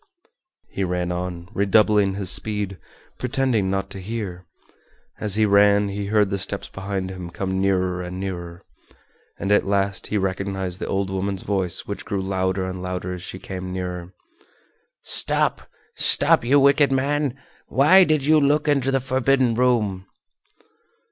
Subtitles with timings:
[0.71, 2.79] He ran on, redoubling his speed,
[3.19, 4.47] pretending not to hear.
[5.19, 8.63] As he ran he heard the steps behind him come nearer and nearer,
[9.37, 13.21] and at last he recognized the old woman's voice which grew louder and louder as
[13.21, 14.11] she came nearer.
[15.03, 15.69] "Stop!
[15.95, 17.37] stop, you wicked man,
[17.67, 20.07] why did you look into the forbidden room?"